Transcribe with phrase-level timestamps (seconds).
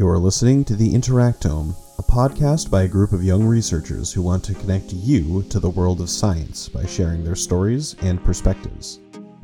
[0.00, 4.42] You're listening to The Interactome, a podcast by a group of young researchers who want
[4.44, 8.98] to connect you to the world of science by sharing their stories and perspectives.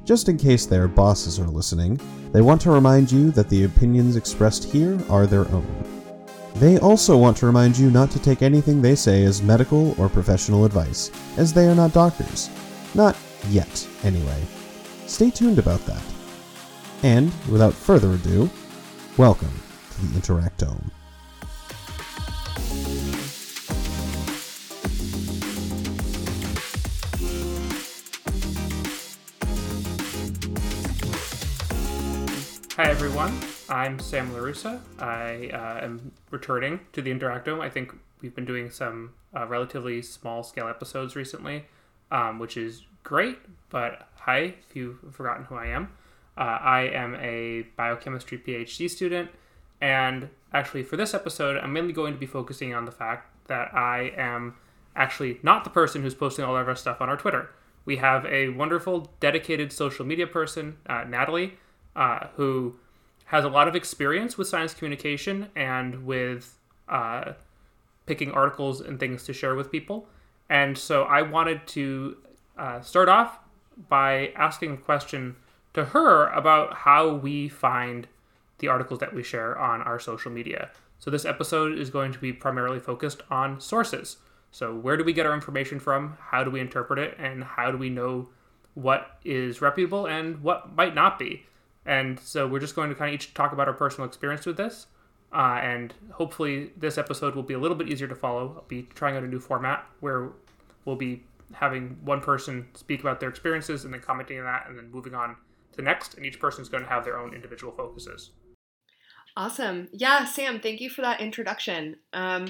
[0.06, 2.00] Just in case their bosses are listening,
[2.32, 5.66] they want to remind you that the opinions expressed here are their own.
[6.54, 10.08] They also want to remind you not to take anything they say as medical or
[10.08, 12.48] professional advice, as they are not doctors.
[12.94, 13.14] Not
[13.50, 14.42] yet, anyway.
[15.06, 16.02] Stay tuned about that.
[17.02, 18.48] And, without further ado,
[19.18, 19.52] welcome
[19.96, 20.90] the Interactome.
[32.76, 33.40] Hi everyone,
[33.70, 34.80] I'm Sam Larusa.
[34.98, 37.60] I uh, am returning to the Interactome.
[37.60, 41.64] I think we've been doing some uh, relatively small scale episodes recently,
[42.10, 43.38] um, which is great.
[43.70, 45.88] But hi, if you've forgotten who I am,
[46.36, 49.30] uh, I am a biochemistry PhD student,
[49.80, 53.74] and actually for this episode, I'm mainly going to be focusing on the fact that
[53.74, 54.56] I am
[54.94, 57.50] actually not the person who's posting all of our stuff on our Twitter.
[57.84, 61.58] We have a wonderful, dedicated social media person, uh, Natalie
[61.96, 62.76] uh, who
[63.26, 67.32] has a lot of experience with science communication and with uh,
[68.04, 70.06] picking articles and things to share with people.
[70.48, 72.18] And so I wanted to
[72.56, 73.38] uh, start off
[73.88, 75.36] by asking a question
[75.74, 78.06] to her about how we find
[78.58, 80.70] the articles that we share on our social media.
[80.98, 84.16] So this episode is going to be primarily focused on sources.
[84.50, 86.16] So where do we get our information from?
[86.20, 87.16] How do we interpret it?
[87.18, 88.28] And how do we know
[88.74, 91.44] what is reputable and what might not be?
[91.84, 94.56] And so we're just going to kind of each talk about our personal experience with
[94.56, 94.86] this.
[95.32, 98.54] Uh, and hopefully, this episode will be a little bit easier to follow.
[98.56, 100.30] I'll be trying out a new format where
[100.84, 104.78] we'll be having one person speak about their experiences and then commenting on that, and
[104.78, 105.36] then moving on
[105.72, 106.14] to the next.
[106.14, 108.30] And each person is going to have their own individual focuses.
[109.36, 109.88] Awesome.
[109.92, 111.96] Yeah, Sam, thank you for that introduction.
[112.12, 112.46] Um,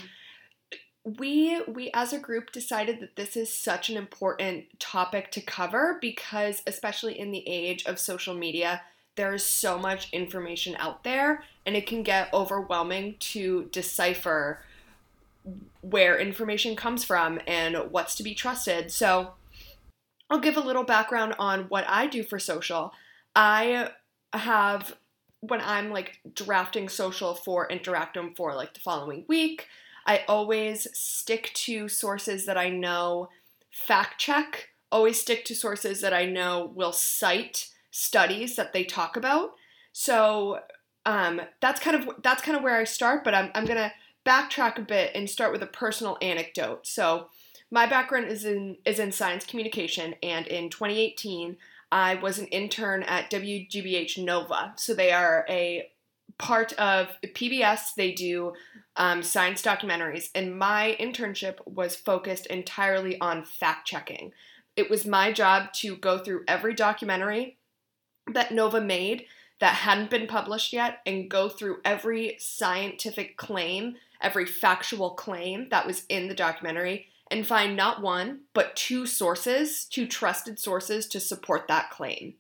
[1.04, 5.98] we we as a group decided that this is such an important topic to cover
[6.00, 8.82] because especially in the age of social media
[9.14, 14.60] there is so much information out there and it can get overwhelming to decipher
[15.80, 18.90] where information comes from and what's to be trusted.
[18.90, 19.34] So,
[20.28, 22.92] I'll give a little background on what I do for social.
[23.34, 23.90] I
[24.32, 24.96] have
[25.48, 29.66] when I'm like drafting social for Interactome for like the following week,
[30.06, 33.28] I always stick to sources that I know
[33.70, 39.16] fact check, always stick to sources that I know will cite studies that they talk
[39.16, 39.52] about.
[39.92, 40.60] So
[41.04, 43.24] um, that's kind of that's kind of where I start.
[43.24, 43.92] But I'm I'm gonna
[44.24, 46.86] backtrack a bit and start with a personal anecdote.
[46.86, 47.28] So
[47.70, 51.56] my background is in is in science communication, and in 2018
[51.90, 54.74] I was an intern at WGBH Nova.
[54.76, 55.88] So they are a
[56.38, 57.94] part of PBS.
[57.96, 58.54] They do
[58.96, 64.32] um, science documentaries, and my internship was focused entirely on fact checking.
[64.74, 67.58] It was my job to go through every documentary
[68.32, 69.26] that Nova made
[69.60, 75.86] that hadn't been published yet and go through every scientific claim, every factual claim that
[75.86, 81.20] was in the documentary and find not one, but two sources, two trusted sources to
[81.20, 82.34] support that claim.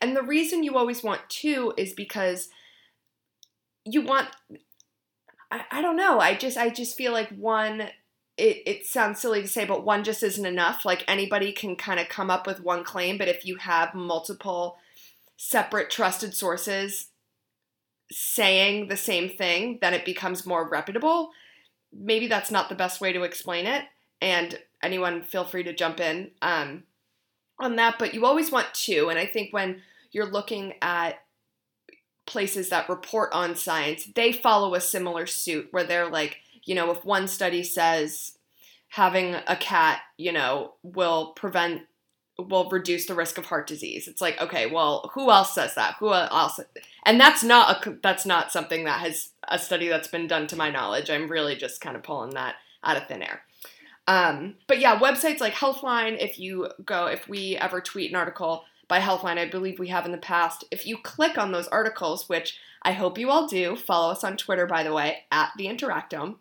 [0.00, 2.48] And the reason you always want two is because
[3.84, 4.28] you want
[5.50, 7.88] I, I don't know, I just I just feel like one
[8.38, 10.84] it, it sounds silly to say, but one just isn't enough.
[10.84, 14.78] Like anybody can kind of come up with one claim, but if you have multiple
[15.36, 17.08] separate trusted sources
[18.10, 21.30] saying the same thing, then it becomes more reputable.
[21.92, 23.84] Maybe that's not the best way to explain it.
[24.22, 26.84] And anyone feel free to jump in um,
[27.58, 27.98] on that.
[27.98, 29.10] But you always want two.
[29.10, 31.16] And I think when you're looking at
[32.24, 36.90] places that report on science, they follow a similar suit where they're like, you know,
[36.92, 38.38] if one study says
[38.88, 41.82] having a cat, you know, will prevent
[42.38, 44.08] will reduce the risk of heart disease.
[44.08, 45.96] It's like, okay, well, who else says that?
[45.98, 46.60] Who else?
[47.04, 50.56] And that's not a that's not something that has a study that's been done to
[50.56, 51.10] my knowledge.
[51.10, 52.54] I'm really just kind of pulling that
[52.84, 53.42] out of thin air.
[54.12, 58.64] Um, but yeah, websites like Healthline, if you go, if we ever tweet an article
[58.86, 62.28] by Healthline, I believe we have in the past, if you click on those articles,
[62.28, 65.66] which I hope you all do, follow us on Twitter, by the way, at the
[65.66, 66.36] Interactome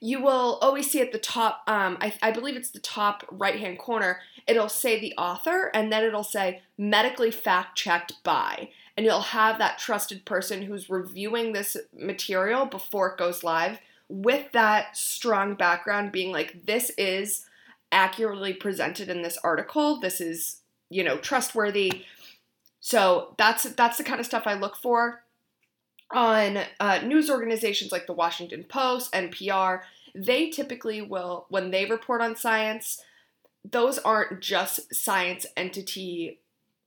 [0.00, 3.60] you will always see at the top, um, I, I, believe it's the top right
[3.60, 8.70] hand corner, it'll say the author and then it'll say medically fact checked by.
[8.96, 13.78] And you'll have that trusted person who's reviewing this material before it goes live
[14.10, 17.46] with that strong background being like, this is
[17.92, 20.00] accurately presented in this article.
[20.00, 20.58] This is,
[20.90, 22.04] you know, trustworthy.
[22.80, 25.22] So that's that's the kind of stuff I look for.
[26.12, 29.82] on uh, news organizations like the Washington Post, NPR,
[30.14, 33.00] they typically will, when they report on science,
[33.70, 36.40] those aren't just science entity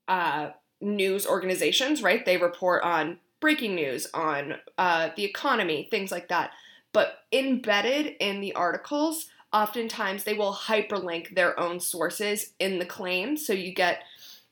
[0.08, 0.50] uh,
[0.82, 2.26] news organizations, right?
[2.26, 6.52] They report on breaking news, on uh, the economy, things like that.
[6.94, 13.36] But embedded in the articles, oftentimes they will hyperlink their own sources in the claim.
[13.36, 14.04] So you get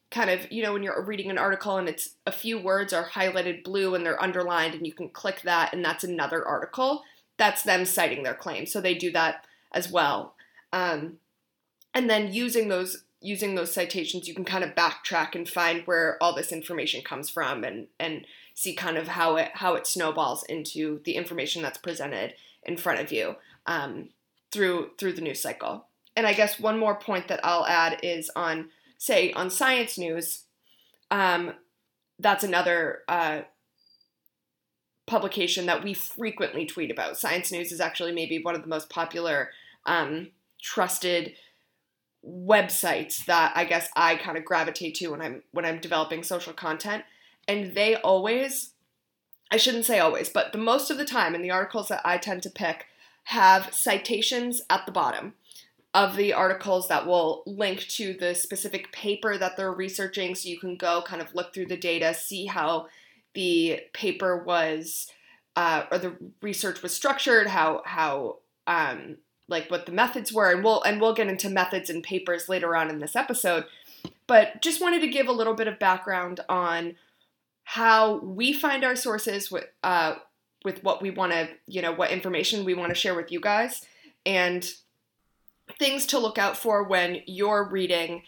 [0.09, 3.07] kind of, you know, when you're reading an article and it's a few words are
[3.07, 7.03] highlighted blue and they're underlined, and you can click that, and that's another article.
[7.38, 8.65] That's them citing their claim.
[8.65, 10.35] So they do that as well.
[10.73, 11.17] Um,
[11.94, 16.17] and then using those using those citations, you can kind of backtrack and find where
[16.19, 20.44] all this information comes from, and and see kind of how it how it snowballs
[20.44, 22.33] into the information that's presented
[22.63, 24.09] in front of you um,
[24.51, 25.88] through through the news cycle.
[26.15, 30.44] And I guess one more point that I'll add is on say on science news.
[31.09, 31.53] Um,
[32.19, 33.42] that's another uh,
[35.07, 37.18] publication that we frequently tweet about.
[37.18, 39.50] Science News is actually maybe one of the most popular,
[39.86, 40.30] um,
[40.62, 41.33] trusted
[42.25, 46.54] websites that I guess I kind of gravitate to when I'm when I'm developing social
[46.54, 47.04] content
[47.47, 48.71] and they always
[49.51, 52.17] I shouldn't say always, but the most of the time in the articles that I
[52.17, 52.85] tend to pick
[53.25, 55.33] have citations at the bottom
[55.93, 60.57] of the articles that will link to the specific paper that they're researching so you
[60.57, 62.88] can go kind of look through the data, see how
[63.33, 65.07] the paper was
[65.57, 68.37] uh, or the research was structured, how how
[68.67, 69.17] um,
[69.49, 72.73] like what the methods were, and we'll and we'll get into methods and papers later
[72.73, 73.65] on in this episode.
[74.27, 76.95] But just wanted to give a little bit of background on
[77.63, 80.15] how we find our sources with uh,
[80.63, 83.39] with what we want to, you know, what information we want to share with you
[83.39, 83.85] guys,
[84.25, 84.69] and
[85.79, 88.23] things to look out for when you're reading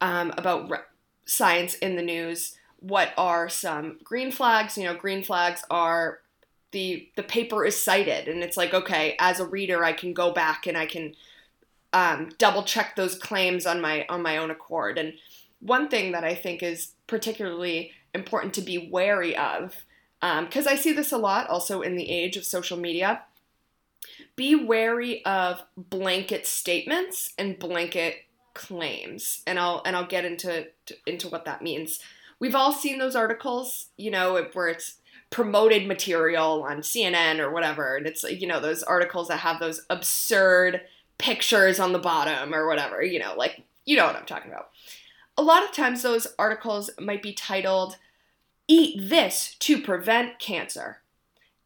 [0.00, 0.78] um, about re-
[1.24, 2.56] science in the news.
[2.80, 4.76] What are some green flags?
[4.76, 6.20] You know, green flags are
[6.72, 10.32] the the paper is cited, and it's like, okay, as a reader, I can go
[10.32, 11.14] back and I can
[11.92, 14.98] um, double check those claims on my on my own accord.
[14.98, 15.14] And
[15.60, 19.84] one thing that I think is particularly important to be wary of,
[20.20, 23.22] because um, I see this a lot also in the age of social media.
[24.36, 28.16] Be wary of blanket statements and blanket
[28.54, 30.66] claims, and I'll and I'll get into
[31.06, 32.00] into what that means.
[32.40, 34.96] We've all seen those articles, you know, where it's
[35.30, 39.84] promoted material on CNN or whatever, and it's you know those articles that have those
[39.90, 40.82] absurd
[41.18, 44.70] pictures on the bottom or whatever, you know, like you know what I'm talking about
[45.38, 47.96] a lot of times those articles might be titled
[48.68, 51.00] eat this to prevent cancer.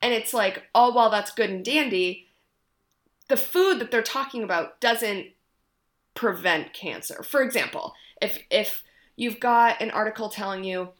[0.00, 2.28] And it's like oh well that's good and dandy.
[3.28, 5.28] The food that they're talking about doesn't
[6.14, 7.22] prevent cancer.
[7.22, 8.82] For example if if
[9.16, 10.90] you've got an article telling you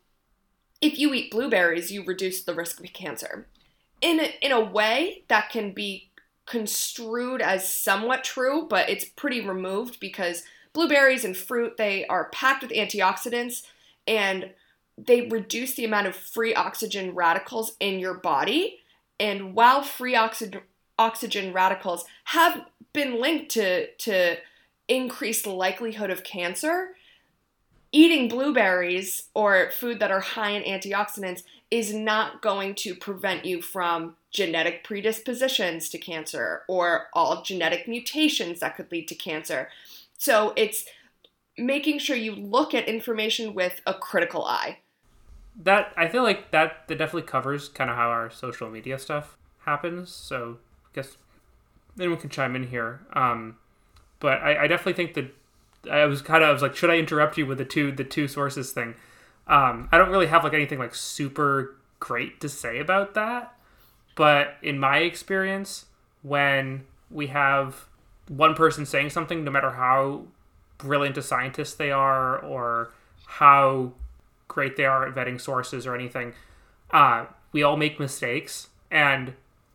[0.81, 3.47] if you eat blueberries you reduce the risk of cancer.
[4.01, 6.11] In a, in a way that can be
[6.45, 12.63] construed as somewhat true but it's pretty removed because blueberries and fruit, they are packed
[12.63, 13.63] with antioxidants
[14.07, 14.51] and
[14.99, 18.79] they reduce the amount of free oxygen radicals in your body.
[19.19, 20.63] And while free oxygen
[20.99, 24.37] oxygen radicals have been linked to, to
[24.89, 26.91] increased likelihood of cancer,
[27.91, 33.63] eating blueberries or food that are high in antioxidants is not going to prevent you
[33.63, 39.69] from genetic predispositions to cancer or all genetic mutations that could lead to cancer.
[40.19, 40.87] So it's
[41.59, 44.79] making sure you look at information with a critical eye.
[45.55, 49.37] That I feel like that that definitely covers kind of how our social media stuff
[49.65, 50.11] happens.
[50.11, 51.17] So I guess
[51.99, 53.01] anyone can chime in here.
[53.13, 53.59] Um,
[54.21, 56.97] but I, I definitely think that I was kind of I was like, should I
[56.97, 58.95] interrupt you with the two the two sources thing?
[59.47, 63.55] Um, I don't really have like anything like super great to say about that.
[64.15, 65.87] But in my experience,
[66.23, 67.87] when we have
[68.29, 70.27] one person saying something, no matter how
[70.79, 72.93] brilliant a scientist they are or
[73.27, 73.93] how
[74.53, 76.35] great they are at vetting sources or anything,
[76.91, 78.69] uh, we all make mistakes.
[78.91, 79.35] And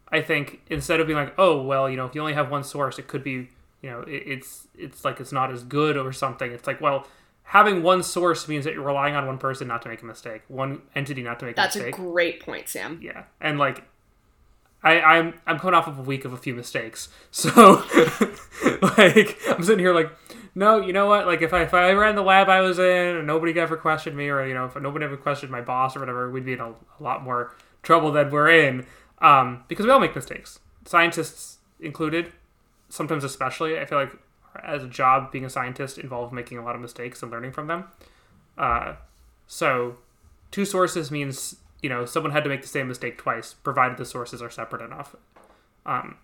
[0.09, 2.63] I think instead of being like, oh well, you know, if you only have one
[2.63, 3.49] source, it could be,
[3.81, 6.51] you know, it, it's it's like it's not as good or something.
[6.51, 7.07] It's like, well,
[7.43, 10.43] having one source means that you're relying on one person not to make a mistake,
[10.47, 11.95] one entity not to make That's a mistake.
[11.95, 12.99] That's a great point, Sam.
[13.01, 13.83] Yeah, and like
[14.83, 17.51] I, I'm I'm coming off of a week of a few mistakes, so
[18.81, 20.11] like I'm sitting here like,
[20.57, 21.27] no, you know what?
[21.27, 24.17] Like if I if I ran the lab I was in and nobody ever questioned
[24.17, 26.59] me, or you know if nobody ever questioned my boss or whatever, we'd be in
[26.59, 28.87] a, a lot more trouble than we're in,
[29.19, 32.31] um, because we all make mistakes, scientists included.
[32.89, 34.13] Sometimes, especially, I feel like
[34.63, 37.67] as a job, being a scientist involves making a lot of mistakes and learning from
[37.67, 37.83] them.
[38.57, 38.95] Uh,
[39.45, 39.97] so,
[40.49, 44.05] two sources means you know someone had to make the same mistake twice, provided the
[44.05, 45.15] sources are separate enough.
[45.85, 46.15] Um,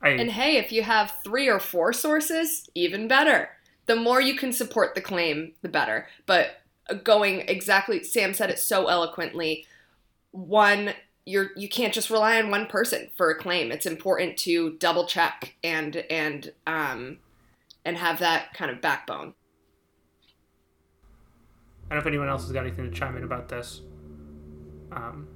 [0.00, 3.48] I, And hey, if you have three or four sources, even better.
[3.86, 6.08] The more you can support the claim, the better.
[6.26, 6.60] But
[7.04, 9.66] going exactly, Sam said it so eloquently.
[10.32, 10.90] One,
[11.24, 13.72] you're you can't just rely on one person for a claim.
[13.72, 17.18] It's important to double check and and um
[17.84, 19.34] and have that kind of backbone.
[21.88, 23.82] I don't know if anyone else has got anything to chime in about this.
[24.90, 25.28] Um,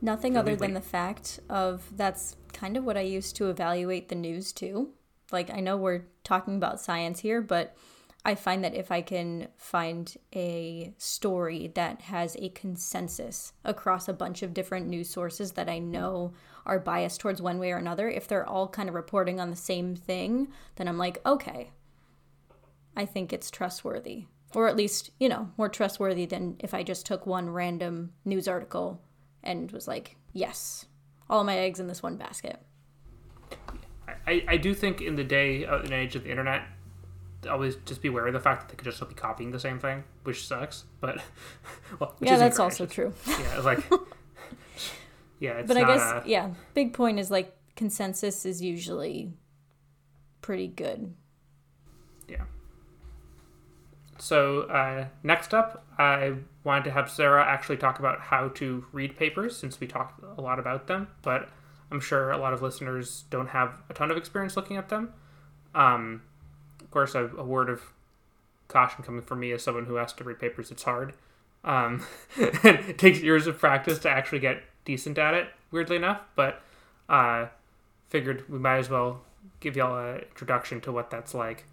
[0.00, 4.14] Nothing other than the fact of that's kind of what I used to evaluate the
[4.14, 4.90] news too.
[5.34, 7.76] Like I know we're talking about science here, but
[8.24, 14.14] I find that if I can find a story that has a consensus across a
[14.14, 16.32] bunch of different news sources that I know
[16.64, 19.56] are biased towards one way or another, if they're all kind of reporting on the
[19.56, 21.72] same thing, then I'm like, okay,
[22.96, 24.24] I think it's trustworthy.
[24.54, 28.48] Or at least, you know, more trustworthy than if I just took one random news
[28.48, 29.02] article
[29.42, 30.86] and was like, yes,
[31.28, 32.62] all my eggs in this one basket.
[34.26, 36.62] I, I do think in the day uh, in the age of the internet,
[37.48, 39.78] always just be aware of the fact that they could just be copying the same
[39.78, 40.84] thing, which sucks.
[41.00, 41.18] But
[41.98, 43.12] well, which yeah, that's great, also true.
[43.26, 43.84] Yeah, it's like
[45.40, 49.32] yeah, it's but I guess, a- yeah, big point is like consensus is usually
[50.40, 51.14] pretty good.
[52.28, 52.44] Yeah.
[54.18, 59.16] So uh, next up, I wanted to have Sarah actually talk about how to read
[59.16, 61.08] papers, since we talked a lot about them.
[61.22, 61.50] But
[61.90, 65.12] I'm sure a lot of listeners don't have a ton of experience looking at them.
[65.74, 66.22] Um,
[66.80, 67.82] of course, a, a word of
[68.68, 70.70] caution coming from me as someone who has to read papers.
[70.70, 71.14] It's hard.
[71.62, 72.04] Um,
[72.36, 75.48] it takes years of practice to actually get decent at it.
[75.70, 76.62] Weirdly enough, but
[77.08, 77.46] uh,
[78.08, 79.22] figured we might as well
[79.60, 81.64] give y'all an introduction to what that's like.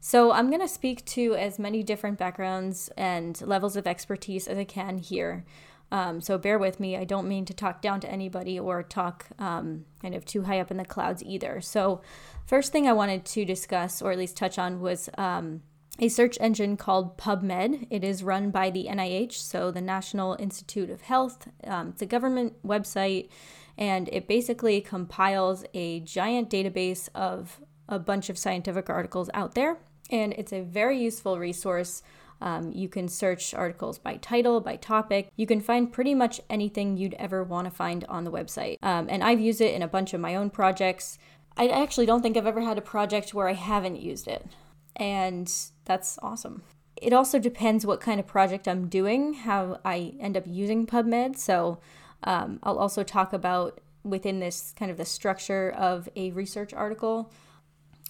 [0.00, 4.56] So I'm going to speak to as many different backgrounds and levels of expertise as
[4.56, 5.44] I can here.
[5.90, 6.96] Um, so bear with me.
[6.96, 10.60] I don't mean to talk down to anybody or talk um, kind of too high
[10.60, 11.60] up in the clouds either.
[11.60, 12.02] So,
[12.46, 15.62] first thing I wanted to discuss, or at least touch on, was um,
[15.98, 17.86] a search engine called PubMed.
[17.90, 21.48] It is run by the NIH, so the National Institute of Health.
[21.64, 23.28] Um, it's a government website,
[23.76, 29.78] and it basically compiles a giant database of a bunch of scientific articles out there.
[30.10, 32.02] And it's a very useful resource.
[32.40, 35.30] Um, you can search articles by title, by topic.
[35.36, 38.78] You can find pretty much anything you'd ever want to find on the website.
[38.82, 41.18] Um, and I've used it in a bunch of my own projects.
[41.56, 44.46] I actually don't think I've ever had a project where I haven't used it.
[44.94, 45.52] And
[45.84, 46.62] that's awesome.
[46.96, 51.36] It also depends what kind of project I'm doing, how I end up using PubMed.
[51.36, 51.80] So
[52.24, 57.32] um, I'll also talk about within this kind of the structure of a research article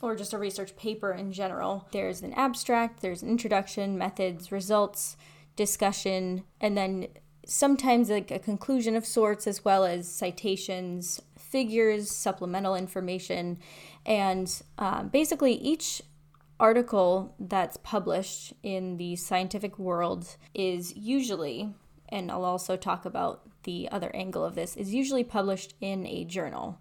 [0.01, 1.89] or just a research paper in general.
[1.93, 5.17] There's an abstract, there's an introduction, methods, results,
[5.57, 7.09] discussion, and then
[7.47, 13.59] sometimes like a conclusion of sorts, as well as citations, figures, supplemental information,
[14.05, 16.03] and um, basically each
[16.61, 21.75] article that's published in the scientific world is usually,
[22.09, 26.25] and I'll also talk about the other angle of this, is usually published in a
[26.25, 26.79] journal.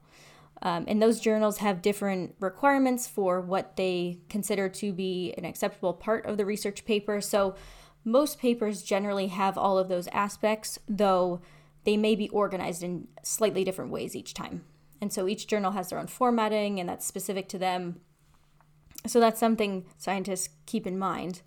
[0.61, 5.93] Um, and those journals have different requirements for what they consider to be an acceptable
[5.93, 7.21] part of the research paper.
[7.21, 7.55] So
[8.03, 11.41] most papers generally have all of those aspects, though
[11.83, 14.63] they may be organized in slightly different ways each time.
[14.99, 17.99] And so each journal has their own formatting, and that's specific to them.
[19.05, 21.41] So that's something scientists keep in mind.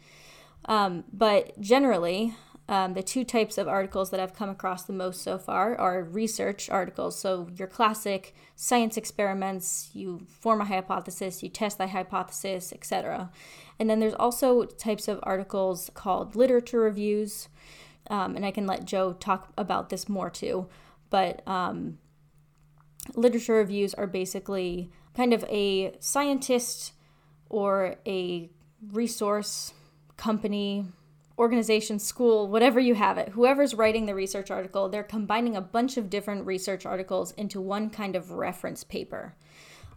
[0.66, 2.34] Um, but generally,
[2.70, 6.04] um, the two types of articles that I've come across the most so far are
[6.04, 7.18] research articles.
[7.18, 13.32] So, your classic science experiments, you form a hypothesis, you test that hypothesis, etc.
[13.80, 17.48] And then there's also types of articles called literature reviews.
[18.08, 20.68] Um, and I can let Joe talk about this more too.
[21.10, 21.98] But um,
[23.16, 26.92] literature reviews are basically kind of a scientist
[27.48, 28.48] or a
[28.92, 29.72] resource
[30.16, 30.84] company
[31.40, 35.96] organization, school, whatever you have it, whoever's writing the research article, they're combining a bunch
[35.96, 39.34] of different research articles into one kind of reference paper.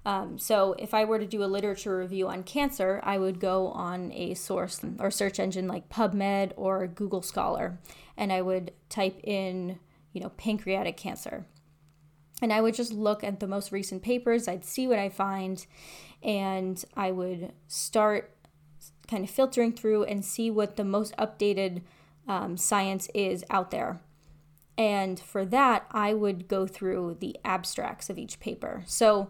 [0.05, 3.67] Um, so if I were to do a literature review on cancer, I would go
[3.67, 7.77] on a source or search engine like PubMed or Google Scholar,
[8.15, 9.79] and I would type in,
[10.13, 11.45] you know, pancreatic cancer.
[12.41, 15.65] And I would just look at the most recent papers, I'd see what I find,
[16.21, 18.32] and I would start
[19.07, 21.81] kind of filtering through and see what the most updated
[22.27, 23.99] um, science is out there.
[24.77, 28.83] And for that, I would go through the abstracts of each paper.
[28.87, 29.29] So,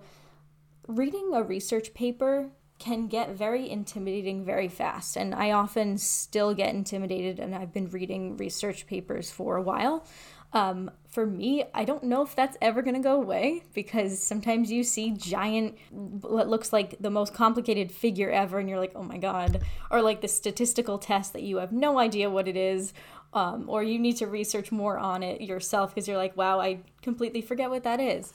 [0.87, 2.49] reading a research paper
[2.79, 5.15] can get very intimidating very fast.
[5.15, 10.05] And I often still get intimidated, and I've been reading research papers for a while.
[10.53, 14.71] Um, for me, I don't know if that's ever going to go away because sometimes
[14.71, 19.03] you see giant, what looks like the most complicated figure ever, and you're like, oh
[19.03, 19.63] my God.
[19.89, 22.93] Or like the statistical test that you have no idea what it is,
[23.33, 26.81] um, or you need to research more on it yourself because you're like, wow, I
[27.01, 28.31] completely forget what that is.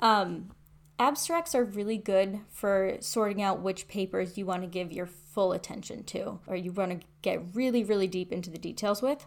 [0.00, 0.50] Um,
[0.98, 5.52] abstracts are really good for sorting out which papers you want to give your full
[5.52, 9.26] attention to, or you want to get really, really deep into the details with.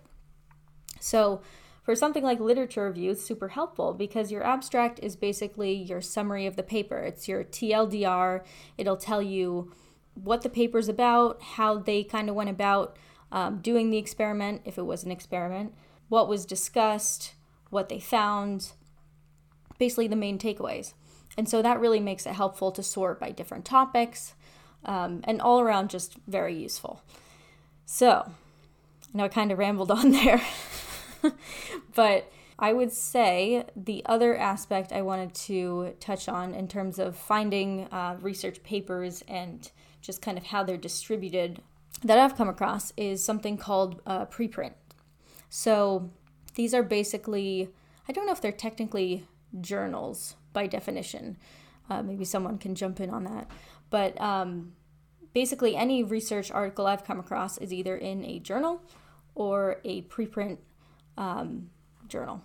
[1.00, 1.42] So,
[1.86, 6.48] for something like literature review, it's super helpful because your abstract is basically your summary
[6.48, 6.98] of the paper.
[6.98, 8.44] It's your TLDR.
[8.76, 9.72] It'll tell you
[10.16, 12.98] what the paper's about, how they kind of went about
[13.32, 15.76] um, doing the experiment, if it was an experiment,
[16.10, 17.36] what was discussed,
[17.70, 18.72] what they found,
[19.78, 20.94] basically the main takeaways.
[21.38, 24.34] And so that really makes it helpful to sort by different topics
[24.86, 27.04] um, and all around just very useful.
[27.86, 28.32] So,
[29.14, 30.42] I know I kind of rambled on there.
[31.96, 37.18] but I would say the other aspect I wanted to touch on in terms of
[37.18, 39.70] finding uh, research papers and
[40.02, 41.62] just kind of how they're distributed
[42.04, 44.74] that I've come across is something called uh, preprint.
[45.50, 46.12] So
[46.56, 47.70] these are basically,
[48.08, 49.26] I don't know if they're technically
[49.62, 51.38] journals by definition.
[51.90, 53.50] Uh, maybe someone can jump in on that.
[53.90, 54.74] But um,
[55.34, 58.82] basically, any research article I've come across is either in a journal
[59.36, 60.58] or a preprint
[61.18, 61.70] um,
[62.08, 62.42] journal.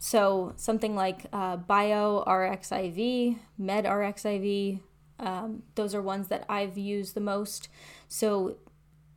[0.00, 4.80] So something like uh, Bio RxIV, Med RxIV,
[5.18, 7.68] um, those are ones that I've used the most.
[8.08, 8.58] So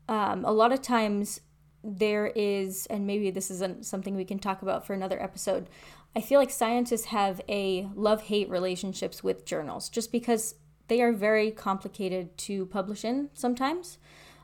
[0.07, 1.41] um, a lot of times
[1.83, 5.67] there is, and maybe this isn't something we can talk about for another episode.
[6.15, 10.55] I feel like scientists have a love hate relationships with journals just because
[10.87, 13.97] they are very complicated to publish in sometimes.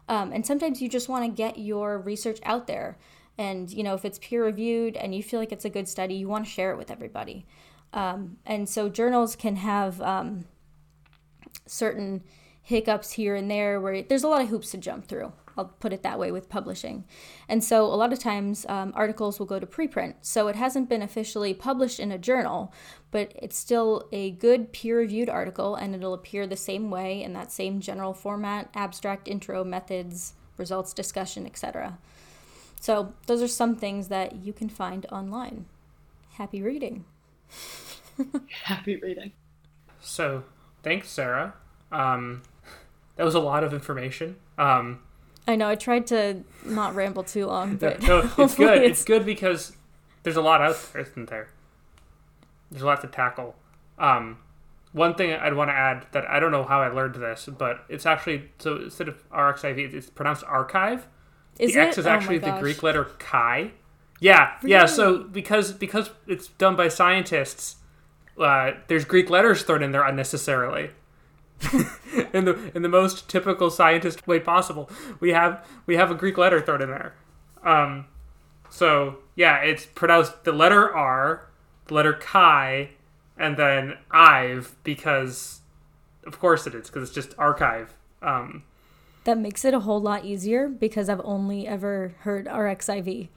[0.09, 2.97] Um, and sometimes you just want to get your research out there
[3.37, 6.15] and you know if it's peer reviewed and you feel like it's a good study
[6.15, 7.45] you want to share it with everybody.
[7.93, 10.45] Um, and so journals can have um,
[11.67, 12.23] certain
[12.61, 15.93] hiccups here and there where there's a lot of hoops to jump through i'll put
[15.93, 17.03] it that way with publishing.
[17.47, 20.15] And so a lot of times um, articles will go to preprint.
[20.21, 22.73] So it hasn't been officially published in a journal
[23.13, 27.33] but it's still a good peer reviewed article and it'll appear the same way in
[27.33, 31.99] that same general format abstract intro methods results discussion etc
[32.83, 35.67] so, those are some things that you can find online.
[36.33, 37.05] Happy reading.
[38.63, 39.31] Happy reading.
[40.01, 40.43] So,
[40.83, 41.53] thanks, Sarah.
[41.93, 42.41] Um,
[43.15, 44.35] that was a lot of information.
[44.57, 44.99] Um,
[45.47, 45.69] I know.
[45.69, 48.79] I tried to not ramble too long, but no, it's good.
[48.79, 48.99] It's...
[48.99, 49.03] it's...
[49.05, 49.77] good because
[50.23, 51.47] there's a lot out there, isn't there?
[52.69, 53.55] There's a lot to tackle.
[53.97, 54.39] Um,
[54.91, 57.85] one thing I'd want to add that I don't know how I learned this, but
[57.87, 61.07] it's actually so instead of RxIV, it's pronounced archive.
[61.59, 63.71] Is the X is oh actually oh the Greek letter chi.
[64.19, 64.71] Yeah, really?
[64.71, 64.85] yeah.
[64.85, 67.75] So because because it's done by scientists,
[68.39, 70.91] uh, there's Greek letters thrown in there unnecessarily.
[72.33, 74.89] in the in the most typical scientist way possible,
[75.19, 77.13] we have we have a Greek letter thrown in there.
[77.63, 78.07] Um,
[78.69, 81.47] so yeah, it's pronounced the letter R,
[81.87, 82.89] the letter chi,
[83.37, 85.61] and then Ive because,
[86.25, 87.93] of course it is because it's just archive.
[88.21, 88.63] Um,
[89.23, 93.29] that makes it a whole lot easier because I've only ever heard RXIV.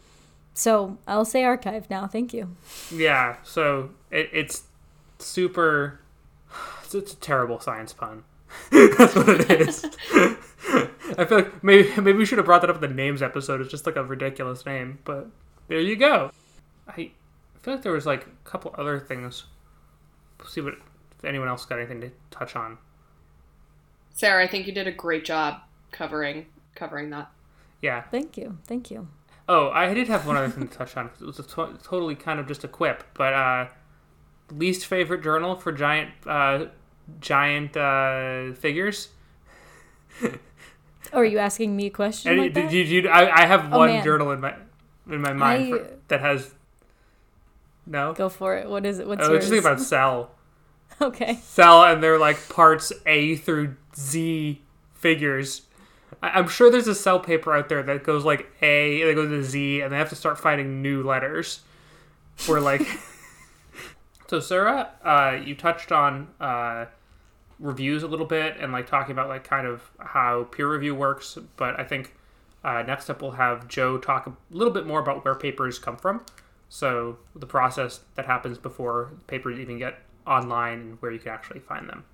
[0.54, 2.06] So I'll say archive now.
[2.06, 2.56] Thank you.
[2.92, 3.36] Yeah.
[3.42, 4.64] So it, it's
[5.18, 6.00] super.
[6.82, 8.24] It's, it's a terrible science pun.
[8.70, 9.84] That's what it is.
[11.18, 13.60] I feel like maybe maybe we should have brought that up in the names episode.
[13.60, 15.28] It's just like a ridiculous name, but
[15.68, 16.30] there you go.
[16.88, 17.12] I
[17.60, 19.44] feel like there was like a couple other things.
[20.38, 20.74] We'll see what
[21.18, 22.78] if anyone else got anything to touch on.
[24.14, 25.60] Sarah, I think you did a great job
[25.96, 27.30] covering covering that.
[27.80, 28.02] Yeah.
[28.10, 28.58] Thank you.
[28.66, 29.08] Thank you.
[29.48, 31.10] Oh, I did have one other thing to touch on.
[31.20, 33.66] It was to- totally kind of just a quip, but uh,
[34.50, 36.66] least favorite journal for giant uh,
[37.20, 39.08] giant uh, figures.
[40.22, 40.30] oh,
[41.12, 42.32] are you asking me a question?
[42.32, 44.54] And, like did you, you, I, I have oh, one journal in my
[45.08, 46.52] in my mind I, for, that has
[47.86, 48.14] no.
[48.14, 48.68] Go for it.
[48.68, 49.06] What is it?
[49.06, 49.44] What's oh, yours?
[49.44, 50.32] just think about Cell.
[51.00, 51.36] okay.
[51.42, 54.60] Cell, and they're like parts A through Z
[54.94, 55.65] figures
[56.22, 59.42] I'm sure there's a cell paper out there that goes like A, that goes to
[59.42, 61.60] Z, and they have to start finding new letters.
[62.46, 62.86] Where like,
[64.28, 66.86] so Sarah, uh, you touched on uh,
[67.58, 71.38] reviews a little bit and like talking about like kind of how peer review works.
[71.56, 72.14] But I think
[72.64, 75.96] uh, next up we'll have Joe talk a little bit more about where papers come
[75.96, 76.24] from.
[76.68, 81.60] So the process that happens before papers even get online and where you can actually
[81.60, 82.04] find them.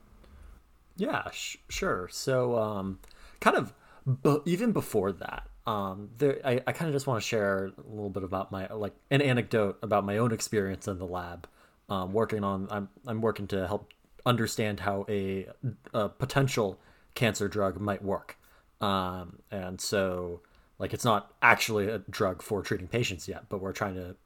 [0.96, 2.08] Yeah, sh- sure.
[2.10, 2.98] So, um,
[3.40, 3.72] kind of,
[4.06, 7.90] but even before that, um, there, I, I kind of just want to share a
[7.90, 11.48] little bit about my like an anecdote about my own experience in the lab,
[11.88, 12.68] um, working on.
[12.70, 13.92] I'm I'm working to help
[14.26, 15.46] understand how a,
[15.94, 16.78] a potential
[17.14, 18.36] cancer drug might work,
[18.80, 20.40] um, and so
[20.78, 24.16] like it's not actually a drug for treating patients yet, but we're trying to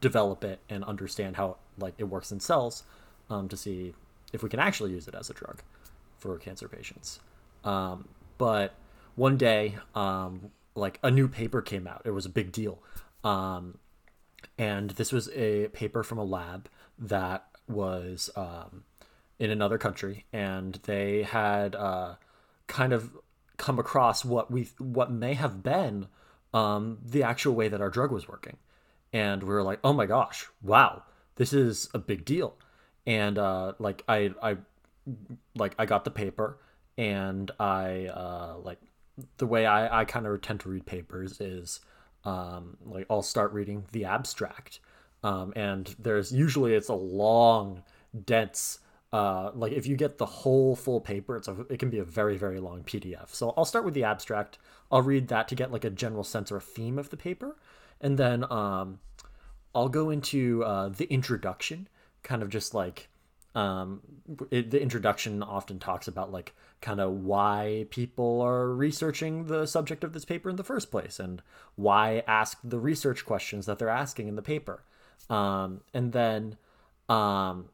[0.00, 2.82] develop it and understand how like it works in cells
[3.30, 3.94] um, to see
[4.32, 5.62] if we can actually use it as a drug
[6.18, 7.20] for cancer patients.
[7.64, 8.08] Um,
[8.38, 8.74] but
[9.14, 12.02] one day, um, like a new paper came out.
[12.04, 12.82] It was a big deal.
[13.24, 13.78] Um,
[14.58, 18.84] and this was a paper from a lab that was um,
[19.38, 22.16] in another country, and they had uh,
[22.66, 23.12] kind of
[23.56, 26.08] come across what we what may have been
[26.52, 28.56] um, the actual way that our drug was working,
[29.12, 31.02] and we were like, oh my gosh, wow,
[31.36, 32.54] this is a big deal,
[33.06, 34.56] and uh, like I I
[35.54, 36.58] like I got the paper
[36.96, 38.78] and I uh, like
[39.38, 41.80] the way I, I kind of tend to read papers is
[42.24, 44.80] um, like I'll start reading the abstract
[45.24, 47.82] um, and there's usually it's a long
[48.24, 48.78] dense
[49.12, 52.04] uh, like if you get the whole full paper it's a, it can be a
[52.04, 54.58] very very long pdf so i'll start with the abstract
[54.90, 57.56] i'll read that to get like a general sense or a theme of the paper
[58.00, 58.98] and then um,
[59.74, 61.88] i'll go into uh, the introduction
[62.22, 63.08] kind of just like
[63.54, 64.00] um,
[64.50, 70.04] it, the introduction often talks about like kind of why people are researching the subject
[70.04, 71.42] of this paper in the first place and
[71.76, 74.84] why ask the research questions that they're asking in the paper.
[75.28, 76.56] Um, and then
[77.08, 77.66] um,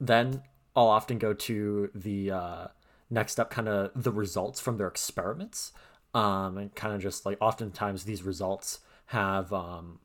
[0.00, 0.42] then
[0.76, 2.66] i'll often go to the uh,
[3.10, 5.72] next up kind of the results from their experiments.
[6.14, 9.98] Um, and kind of just like oftentimes these results have um,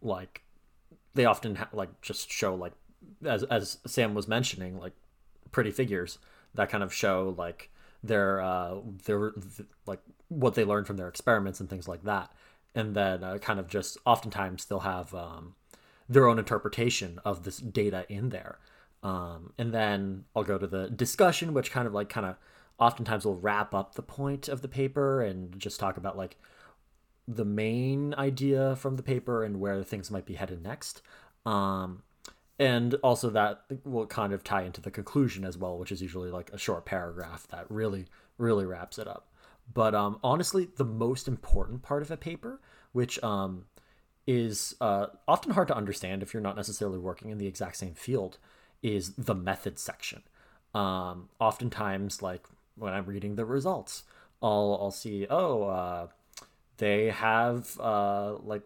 [0.00, 0.42] like
[1.14, 2.72] they often ha- like just show like
[3.24, 4.94] as as Sam was mentioning, like
[5.52, 6.18] pretty figures
[6.54, 7.70] that kind of show like
[8.02, 9.32] their uh their
[9.86, 12.32] like what they learned from their experiments and things like that,
[12.74, 15.54] and then uh, kind of just oftentimes they'll have um,
[16.08, 18.58] their own interpretation of this data in there,
[19.02, 22.36] um, and then I'll go to the discussion, which kind of like kind of
[22.78, 26.36] oftentimes will wrap up the point of the paper and just talk about like
[27.26, 31.02] the main idea from the paper and where things might be headed next.
[31.44, 32.02] Um,
[32.58, 36.30] and also that will kind of tie into the conclusion as well which is usually
[36.30, 39.28] like a short paragraph that really really wraps it up.
[39.72, 42.60] But um, honestly the most important part of a paper
[42.92, 43.66] which um,
[44.26, 47.94] is uh, often hard to understand if you're not necessarily working in the exact same
[47.94, 48.38] field
[48.82, 50.22] is the method section.
[50.74, 52.46] Um, oftentimes like
[52.78, 54.04] when i'm reading the results
[54.42, 56.06] i'll, I'll see oh uh,
[56.78, 58.62] they have uh, like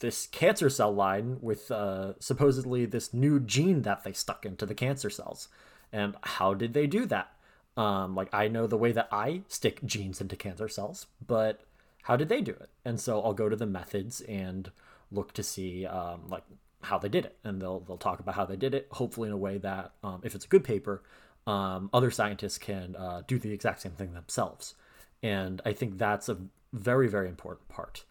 [0.00, 4.74] this cancer cell line with uh, supposedly this new gene that they stuck into the
[4.74, 5.48] cancer cells.
[5.92, 7.32] And how did they do that?
[7.76, 11.60] Um, like, I know the way that I stick genes into cancer cells, but
[12.02, 12.70] how did they do it?
[12.84, 14.70] And so I'll go to the methods and
[15.10, 16.42] look to see um, like
[16.82, 19.34] how they did it, and they'll they'll talk about how they did it, hopefully in
[19.34, 21.02] a way that um, if it's a good paper,
[21.46, 24.74] um, other scientists can uh, do the exact same thing themselves.
[25.22, 26.38] And I think that's a
[26.72, 28.04] very very important part.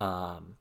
[0.00, 0.56] Um,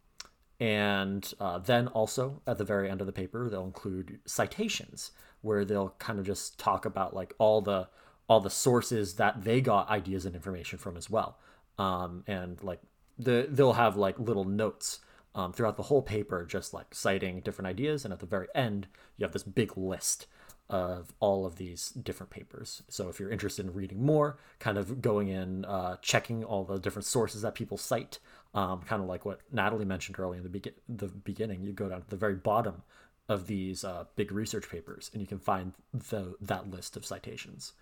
[0.62, 5.10] and uh, then also at the very end of the paper, they'll include citations
[5.42, 7.90] where they'll kind of just talk about like all the
[8.30, 11.40] all the sources that they got ideas and information from as well.
[11.80, 12.80] Um, and like
[13.18, 15.00] the they'll have like little notes
[15.34, 18.06] um, throughout the whole paper, just like citing different ideas.
[18.06, 20.28] And at the very end, you have this big list
[20.70, 22.82] of all of these different papers.
[22.88, 26.80] So if you're interested in reading more, kind of going in, uh, checking all the
[26.80, 28.20] different sources that people cite,
[28.54, 31.90] um, kind of like what Natalie mentioned earlier in the, be- the beginning, you go
[31.90, 32.84] down to the very bottom
[33.30, 37.74] of these uh, big research papers and you can find the, that list of citations.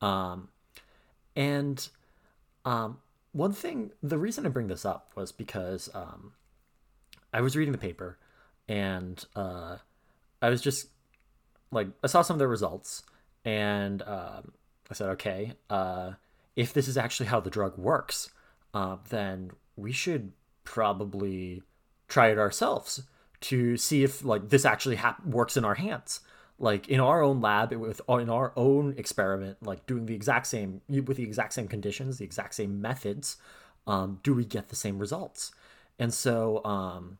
[0.00, 0.48] Um,
[1.36, 1.86] and
[2.64, 2.98] um,
[3.32, 6.32] one thing, the reason I bring this up was because um,
[7.32, 8.18] I was reading the paper
[8.66, 9.76] and uh,
[10.40, 10.88] I was just
[11.70, 13.02] like, I saw some of the results
[13.44, 14.52] and um,
[14.90, 16.12] I said, okay, uh,
[16.56, 18.30] if this is actually how the drug works,
[18.72, 20.32] uh, then we should
[20.64, 21.62] probably
[22.08, 23.02] try it ourselves
[23.40, 26.20] to see if like this actually ha- works in our hands.
[26.58, 30.80] Like in our own lab with in our own experiment like doing the exact same
[30.88, 33.36] with the exact same conditions the exact same methods
[33.88, 35.52] um, do we get the same results?
[35.98, 37.18] And so um,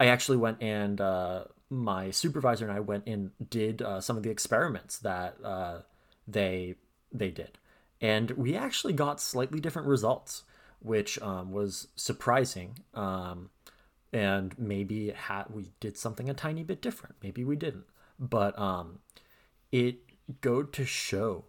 [0.00, 4.22] i actually went and uh, my supervisor and i went and did uh, some of
[4.22, 5.80] the experiments that uh,
[6.26, 6.76] they
[7.12, 7.58] they did.
[8.00, 10.42] And we actually got slightly different results
[10.80, 12.78] which um, was surprising.
[12.94, 13.50] Um,
[14.12, 17.16] and maybe had, we did something a tiny bit different.
[17.22, 17.84] Maybe we didn't.
[18.18, 19.00] But um,
[19.72, 19.98] it
[20.40, 21.44] go to show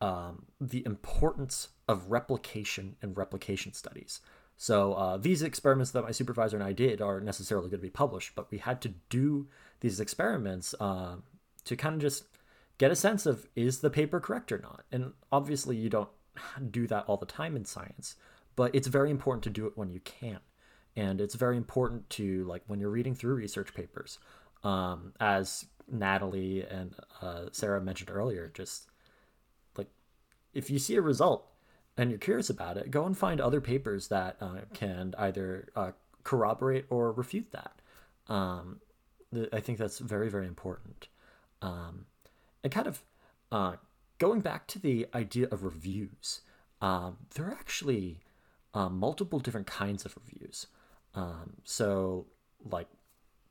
[0.00, 4.20] um, the importance of replication and replication studies.
[4.56, 7.90] So uh, these experiments that my supervisor and I did aren't necessarily going to be
[7.90, 9.48] published, but we had to do
[9.80, 11.16] these experiments uh,
[11.64, 12.24] to kind of just
[12.78, 14.84] get a sense of is the paper correct or not.
[14.92, 16.08] And obviously, you don't
[16.70, 18.16] do that all the time in science,
[18.56, 20.40] but it's very important to do it when you can.
[20.94, 24.18] And it's very important to like when you're reading through research papers,
[24.62, 28.88] um, as Natalie and uh, Sarah mentioned earlier, just
[29.76, 29.88] like
[30.52, 31.46] if you see a result
[31.96, 35.92] and you're curious about it, go and find other papers that uh, can either uh,
[36.24, 37.80] corroborate or refute that.
[38.32, 38.80] Um,
[39.52, 41.08] I think that's very, very important.
[41.62, 42.06] Um,
[42.62, 43.02] and kind of
[43.50, 43.76] uh,
[44.18, 46.42] going back to the idea of reviews,
[46.80, 48.21] um, there are actually
[48.74, 50.66] uh, multiple different kinds of reviews.
[51.14, 52.26] Um, so,
[52.64, 52.88] like,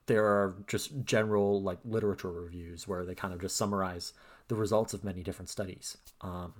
[0.07, 4.13] there are just general like literature reviews where they kind of just summarize
[4.47, 5.97] the results of many different studies.
[6.21, 6.53] Um,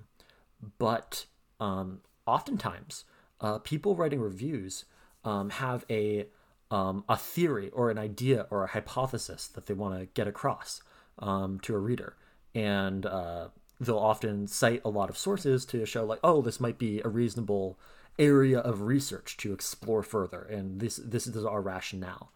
[0.78, 1.26] but
[1.60, 3.04] um, oftentimes
[3.40, 4.84] uh, people writing reviews
[5.24, 6.26] um, have a
[6.70, 10.80] um, a theory or an idea or a hypothesis that they want to get across
[11.18, 12.16] um, to a reader,
[12.54, 13.48] and uh,
[13.78, 17.08] they'll often cite a lot of sources to show like, oh, this might be a
[17.08, 17.78] reasonable
[18.18, 22.32] area of research to explore further, and this this is our rationale.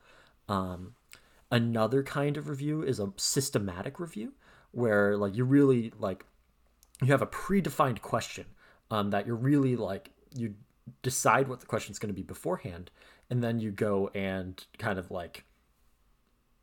[0.48, 0.94] Um,
[1.50, 4.32] another kind of review is a systematic review,
[4.72, 6.24] where like you really like
[7.02, 8.46] you have a predefined question
[8.90, 10.54] um, that you're really like you
[11.02, 12.90] decide what the question is going to be beforehand
[13.28, 15.44] and then you go and kind of like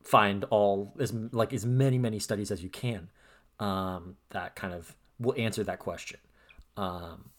[0.01, 3.09] find all as like as many many studies as you can
[3.59, 6.19] um, that kind of will answer that question
[6.77, 7.29] um,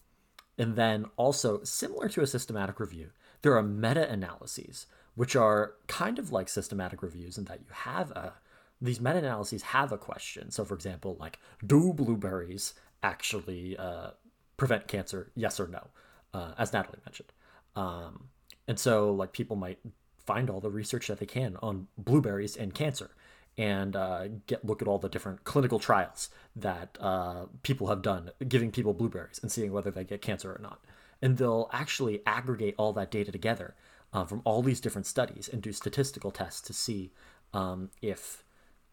[0.57, 3.09] and then also similar to a systematic review
[3.41, 8.11] there are meta analyses which are kind of like systematic reviews in that you have
[8.11, 8.33] a
[8.81, 10.51] these meta analyses have a question.
[10.51, 14.11] So for example like do blueberries actually uh,
[14.57, 15.87] prevent cancer, yes or no,
[16.33, 17.31] uh, as Natalie mentioned.
[17.75, 18.29] Um,
[18.67, 19.79] and so, like, people might
[20.25, 23.11] find all the research that they can on blueberries and cancer
[23.57, 28.31] and uh, get look at all the different clinical trials that uh, people have done
[28.47, 30.83] giving people blueberries and seeing whether they get cancer or not.
[31.21, 33.75] And they'll actually aggregate all that data together
[34.13, 37.11] uh, from all these different studies and do statistical tests to see
[37.53, 38.43] um, if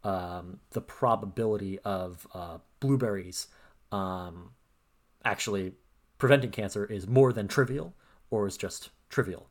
[0.05, 3.49] um, the probability of uh, blueberries
[3.91, 4.51] um,
[5.25, 5.73] actually
[6.19, 7.95] preventing cancer is more than trivial
[8.31, 9.49] or is just trivial.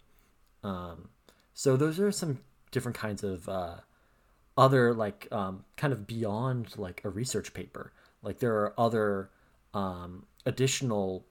[0.64, 1.10] Um,
[1.54, 2.40] so those are some
[2.72, 3.76] different kinds of uh,
[4.62, 7.92] other like um, kind of beyond like a research paper.
[8.22, 9.32] Like there are other
[9.74, 11.26] um, additional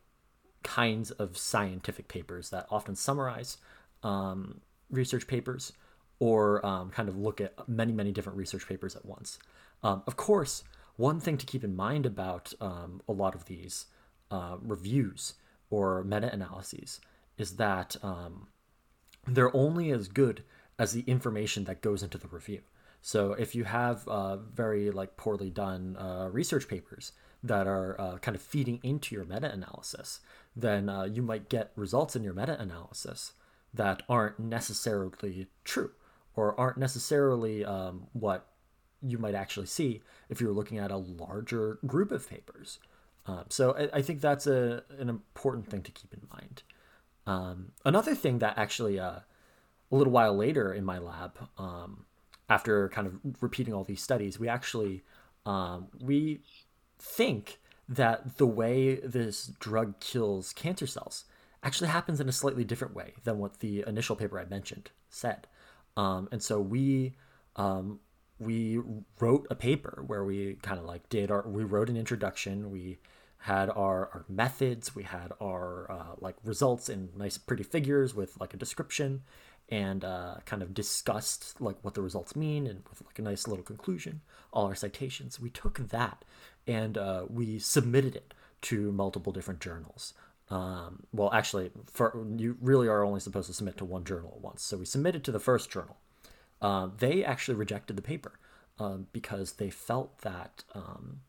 [0.64, 3.56] kinds of scientific papers that often summarize
[4.02, 5.72] um, research papers
[6.18, 9.38] or um, kind of look at many many different research papers at once.
[9.84, 10.64] Um, of course,
[10.96, 13.86] one thing to keep in mind about um, a lot of these
[14.32, 15.34] uh, reviews
[15.70, 17.00] or meta analyses
[17.38, 17.96] is that
[19.28, 20.42] they're only as good
[20.80, 22.62] as the information that goes into the review.
[23.02, 28.18] So if you have uh, very like poorly done uh, research papers that are uh,
[28.18, 30.20] kind of feeding into your meta analysis,
[30.54, 33.32] then uh, you might get results in your meta analysis
[33.72, 35.92] that aren't necessarily true
[36.34, 38.46] or aren't necessarily um, what
[39.02, 42.78] you might actually see if you're looking at a larger group of papers.
[43.26, 46.62] Um, so I, I, think that's a an important thing to keep in mind.
[47.26, 49.20] Um, another thing that actually uh,
[49.92, 52.06] a little while later in my lab, um,
[52.50, 55.02] after kind of repeating all these studies, we actually
[55.46, 56.40] um, we
[56.98, 57.58] think
[57.88, 61.24] that the way this drug kills cancer cells
[61.62, 65.46] actually happens in a slightly different way than what the initial paper I mentioned said.
[65.96, 67.14] Um, and so we
[67.56, 68.00] um,
[68.38, 68.80] we
[69.20, 72.98] wrote a paper where we kind of like did our we wrote an introduction we
[73.44, 78.38] had our, our methods we had our uh, like results in nice pretty figures with
[78.40, 79.22] like a description
[79.70, 83.46] and uh, kind of discussed like what the results mean and with like a nice
[83.46, 84.20] little conclusion
[84.52, 85.38] all our citations.
[85.38, 86.24] We took that
[86.66, 90.14] and uh, we submitted it to multiple different journals.
[90.50, 94.42] Um, well actually for you really are only supposed to submit to one journal at
[94.42, 94.62] once.
[94.62, 95.96] So we submitted to the first journal.
[96.60, 98.32] Uh, they actually rejected the paper
[98.78, 101.20] um, because they felt that um,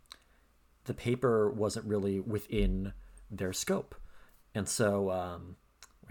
[0.86, 2.94] the paper wasn't really within
[3.30, 3.96] their scope.
[4.54, 5.56] And so um,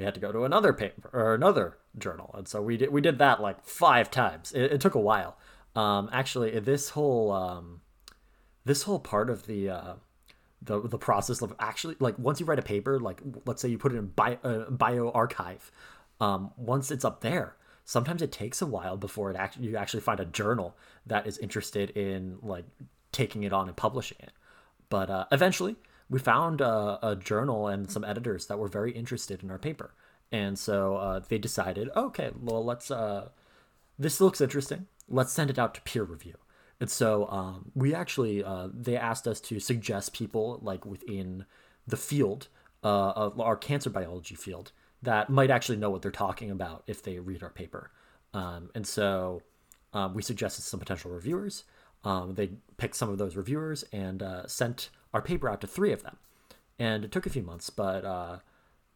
[0.01, 2.35] we had to go to another paper or another journal.
[2.37, 4.51] And so we did, we did that like five times.
[4.53, 5.37] It, it took a while.
[5.77, 7.83] Um, actually, this whole um,
[8.65, 9.95] this whole part of the uh,
[10.63, 13.77] the the process of actually like once you write a paper, like let's say you
[13.77, 15.71] put it in bio, uh, bioRxiv,
[16.19, 20.01] um, once it's up there, sometimes it takes a while before it actually you actually
[20.01, 22.65] find a journal that is interested in like
[23.13, 24.33] taking it on and publishing it.
[24.89, 25.77] But uh, eventually,
[26.11, 29.95] we found a, a, journal and some editors that were very interested in our paper,
[30.31, 32.91] and so uh, they decided, okay, well, let's.
[32.91, 33.31] Uh,
[33.99, 34.87] this looks interesting.
[35.09, 36.37] Let's send it out to peer review.
[36.81, 41.45] And so um, we actually uh, they asked us to suggest people like within
[41.87, 42.49] the field
[42.83, 47.03] uh, of our cancer biology field that might actually know what they're talking about if
[47.03, 47.91] they read our paper.
[48.33, 49.43] Um, and so
[49.93, 51.65] um, we suggested some potential reviewers.
[52.05, 55.93] Um, they picked some of those reviewers and uh, sent our paper out to three
[55.93, 56.17] of them.
[56.79, 58.39] And it took a few months, but uh,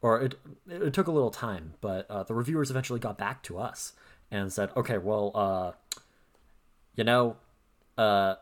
[0.01, 0.35] or it
[0.69, 3.93] it took a little time, but uh, the reviewers eventually got back to us
[4.31, 5.73] and said, "Okay, well, uh,
[6.95, 7.37] you know,
[7.99, 8.37] uh,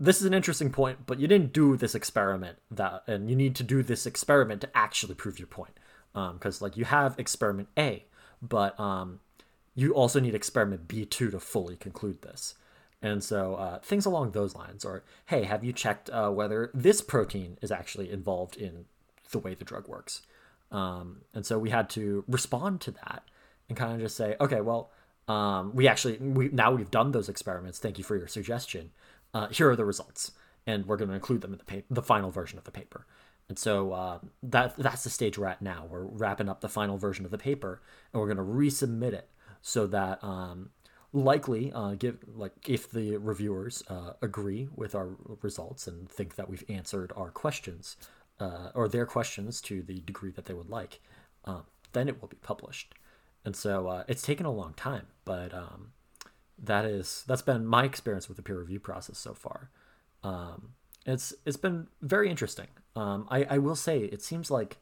[0.00, 3.54] this is an interesting point, but you didn't do this experiment that, and you need
[3.56, 5.78] to do this experiment to actually prove your point.
[6.14, 8.04] Um because um, like you have experiment A,
[8.40, 9.20] but um,
[9.74, 12.54] you also need experiment B two to fully conclude this.
[13.02, 17.00] And so uh, things along those lines, or hey, have you checked uh, whether this
[17.00, 18.84] protein is actually involved in
[19.32, 20.22] the way the drug works?
[20.70, 23.24] Um, and so we had to respond to that
[23.68, 24.90] and kind of just say, okay, well,
[25.28, 27.78] um, we actually we now we've done those experiments.
[27.78, 28.90] Thank you for your suggestion.
[29.34, 30.32] Uh, here are the results,
[30.66, 33.06] and we're going to include them in the paper, the final version of the paper.
[33.48, 35.86] And so uh, that that's the stage we're at now.
[35.88, 37.80] We're wrapping up the final version of the paper,
[38.12, 39.28] and we're going to resubmit it
[39.60, 40.70] so that um,
[41.12, 45.10] likely uh, give like if the reviewers uh, agree with our
[45.42, 47.96] results and think that we've answered our questions
[48.40, 51.00] uh, or their questions to the degree that they would like,
[51.44, 52.94] um, then it will be published.
[53.44, 55.92] And so uh, it's taken a long time but um,
[56.58, 59.70] that is that's been my experience with the peer review process so far.
[60.22, 60.70] Um,
[61.06, 62.68] it's it's been very interesting.
[62.94, 64.78] Um, I, I will say it seems like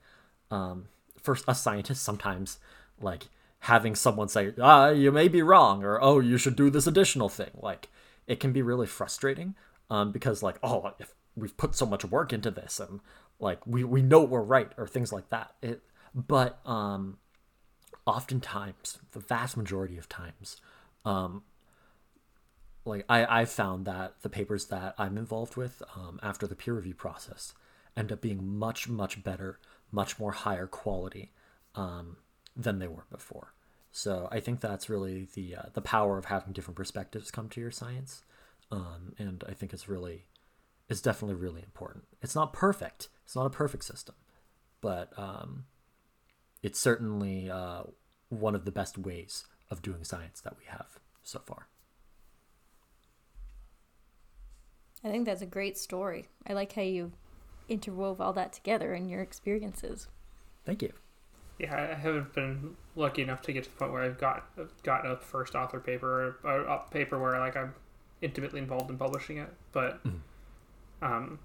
[0.50, 0.86] um,
[1.20, 2.58] for a scientist sometimes
[3.00, 3.28] like
[3.60, 7.28] having someone say ah you may be wrong or oh you should do this additional
[7.28, 7.50] thing.
[7.54, 7.88] Like
[8.26, 9.54] it can be really frustrating
[9.90, 13.00] um, because like oh if we've put so much work into this and
[13.38, 15.54] like we, we know we're right or things like that.
[15.62, 15.82] It
[16.14, 17.18] but um
[18.06, 20.56] oftentimes, the vast majority of times,
[21.04, 21.42] um,
[22.84, 26.74] like I, I found that the papers that I'm involved with um, after the peer
[26.74, 27.54] review process
[27.96, 29.60] end up being much, much better,
[29.92, 31.30] much more higher quality
[31.74, 32.16] um,
[32.56, 33.54] than they were before.
[33.92, 37.60] So I think that's really the uh, the power of having different perspectives come to
[37.60, 38.22] your science,
[38.70, 40.26] um, and I think it's really,
[40.88, 42.04] it's definitely really important.
[42.22, 43.08] It's not perfect.
[43.24, 44.14] It's not a perfect system,
[44.80, 45.64] but um,
[46.62, 47.82] it's certainly uh,
[48.28, 51.66] one of the best ways of doing science that we have so far.
[55.02, 56.28] I think that's a great story.
[56.46, 57.12] I like how you
[57.68, 60.08] interwove all that together in your experiences.
[60.64, 60.92] Thank you.
[61.60, 64.48] Yeah, I haven't been lucky enough to get to the point where I've got
[64.82, 67.74] gotten a first author paper or a paper where like I'm
[68.22, 71.04] intimately involved in publishing it, but mm-hmm.
[71.04, 71.38] um,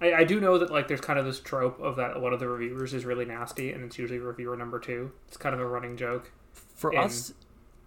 [0.00, 2.40] I, I do know that like there's kind of this trope of that one of
[2.40, 5.12] the reviewers is really nasty, and it's usually reviewer number two.
[5.26, 6.32] It's kind of a running joke.
[6.74, 7.34] For and, us,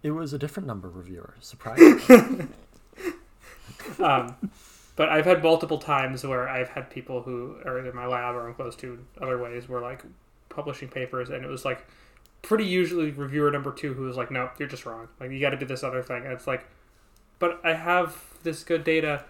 [0.04, 1.34] it was a different number reviewer.
[1.40, 2.52] Surprising.
[3.98, 4.36] um,
[4.94, 8.46] but I've had multiple times where I've had people who are in my lab or
[8.46, 10.04] I'm close to other ways where like
[10.52, 11.86] publishing papers, and it was like
[12.42, 15.08] pretty usually reviewer number two who was like, "No, you're just wrong.
[15.20, 16.66] Like you got to do this other thing." And it's like,
[17.38, 19.24] but I have this good data.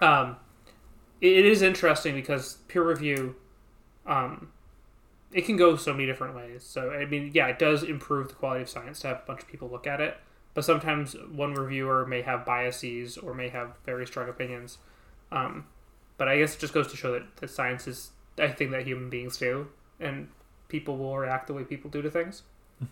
[0.00, 0.36] Um,
[1.20, 3.36] it is interesting because peer review,
[4.06, 4.50] um,
[5.32, 6.62] it can go so many different ways.
[6.64, 9.42] So I mean, yeah, it does improve the quality of science to have a bunch
[9.42, 10.16] of people look at it.
[10.54, 14.78] But sometimes one reviewer may have biases or may have very strong opinions.
[15.30, 15.66] Um,
[16.18, 18.86] but I guess it just goes to show that, that science is a think that
[18.86, 19.68] human beings do,
[20.00, 20.28] and
[20.68, 22.42] people will react the way people do to things.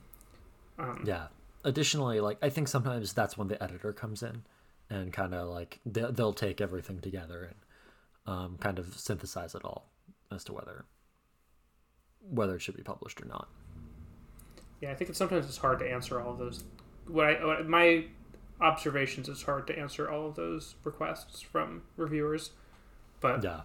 [0.78, 1.26] Um, yeah.
[1.62, 4.44] Additionally, like I think sometimes that's when the editor comes in,
[4.88, 9.62] and kind of like they'll, they'll take everything together and um, kind of synthesize it
[9.62, 9.90] all
[10.32, 10.86] as to whether
[12.28, 13.48] whether it should be published or not.
[14.80, 16.64] Yeah, I think it's sometimes it's hard to answer all of those.
[17.06, 18.06] What I what my
[18.60, 22.50] observations it's hard to answer all of those requests from reviewers,
[23.20, 23.60] but yeah.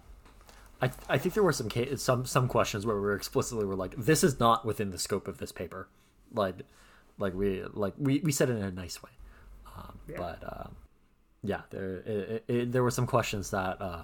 [0.80, 3.94] I, I think there were some some some questions where we were explicitly were like
[3.96, 5.88] this is not within the scope of this paper,
[6.32, 6.56] like
[7.18, 9.10] like we like we, we said it in a nice way,
[9.74, 10.16] um, yeah.
[10.18, 10.68] but uh,
[11.46, 14.02] yeah there it, it, there were some questions that uh,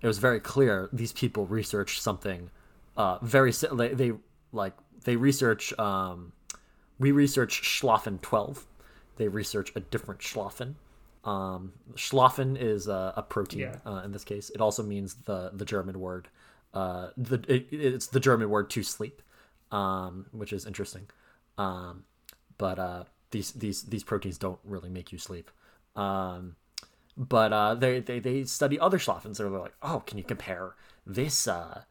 [0.00, 2.50] it was very clear these people researched something
[2.96, 4.12] uh, very they, they
[4.52, 4.74] like
[5.04, 6.32] they research um,
[6.98, 8.66] we research schlafen 12
[9.16, 10.74] they research a different schlafen
[11.24, 13.76] um, schlafen is a, a protein yeah.
[13.84, 16.28] uh, in this case it also means the the german word
[16.74, 19.22] uh, the it, it's the german word to sleep
[19.72, 21.06] um, which is interesting
[21.58, 22.04] um,
[22.56, 25.50] but uh, these these these proteins don't really make you sleep
[25.96, 26.54] um,
[27.18, 29.38] but uh, they, they they study other schlafens.
[29.38, 31.48] They're like, oh, can you compare this?
[31.48, 31.82] Uh,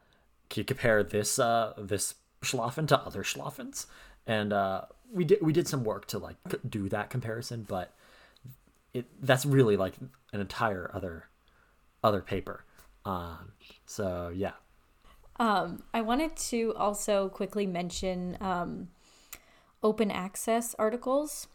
[0.48, 3.86] can you compare this uh, this schlafen to other schlafens?
[4.26, 6.36] And uh, we did we did some work to like
[6.68, 7.92] do that comparison, but
[8.94, 9.94] it that's really like
[10.32, 11.28] an entire other
[12.02, 12.64] other paper.
[13.04, 13.52] Um,
[13.86, 14.52] so yeah.
[15.40, 18.88] Um, I wanted to also quickly mention um,
[19.82, 21.46] open access articles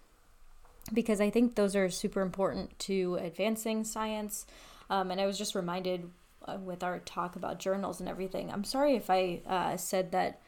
[0.94, 4.46] because I think those are super important to advancing science.
[4.90, 6.10] Um, and I was just reminded
[6.46, 8.52] uh, with our talk about journals and everything.
[8.52, 10.42] I'm sorry if I uh, said that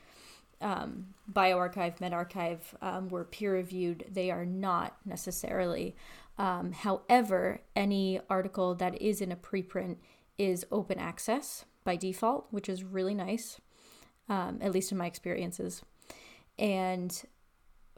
[0.61, 4.05] um, bioRxiv, medRxiv um, were peer reviewed.
[4.11, 5.95] They are not necessarily.
[6.37, 9.97] Um, however, any article that is in a preprint
[10.37, 13.61] is open access by default, which is really nice,
[14.27, 15.81] um, at least in my experiences.
[16.59, 17.23] And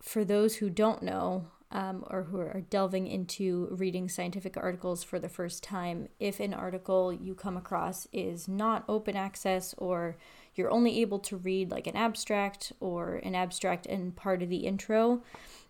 [0.02, 5.20] for those who don't know, um, or who are delving into reading scientific articles for
[5.20, 10.16] the first time, if an article you come across is not open access or
[10.56, 14.66] you're only able to read like an abstract or an abstract and part of the
[14.66, 15.22] intro,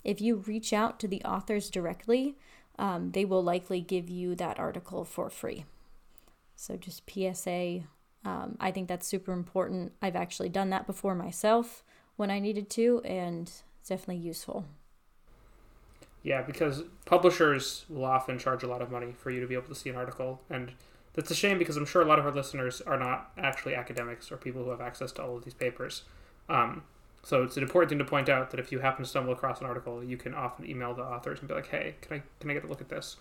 [0.04, 2.38] if you reach out to the authors directly,
[2.78, 5.66] um, they will likely give you that article for free.
[6.56, 7.82] So, just PSA,
[8.26, 9.94] um, I think that's super important.
[10.02, 11.84] I've actually done that before myself
[12.16, 13.44] when I needed to, and
[13.80, 14.66] it's definitely useful.
[16.24, 19.68] Yeah, because publishers will often charge a lot of money for you to be able
[19.68, 20.74] to see an article, and
[21.14, 24.32] that's a shame because I'm sure a lot of our listeners are not actually academics
[24.32, 26.04] or people who have access to all of these papers.
[26.50, 26.84] Um,
[27.28, 29.60] so it's an important thing to point out that if you happen to stumble across
[29.60, 32.50] an article, you can often email the authors and be like, "Hey, can I can
[32.50, 33.18] I get a look at this?"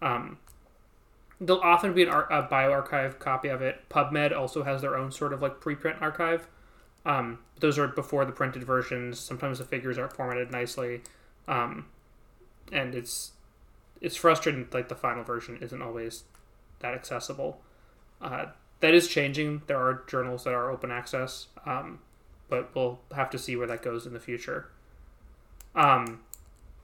[0.00, 0.38] Um,
[1.40, 3.88] there'll often be an ar- a bioRxiv copy of it.
[3.88, 6.46] PubMed also has their own sort of like preprint archive.
[7.04, 9.18] Um, those are before the printed versions.
[9.18, 11.02] Sometimes the figures aren't formatted nicely,
[11.48, 11.86] um,
[12.70, 13.32] and it's
[14.00, 14.68] it's frustrating.
[14.72, 16.22] Like the final version isn't always
[16.78, 17.60] that accessible.
[18.22, 18.46] Uh,
[18.78, 19.62] that is changing.
[19.66, 21.98] There are journals that are open access, um,
[22.50, 24.68] but we'll have to see where that goes in the future.
[25.74, 26.20] Um,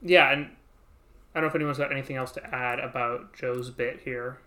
[0.01, 0.49] yeah, and
[1.35, 4.39] I don't know if anyone's got anything else to add about Joe's bit here.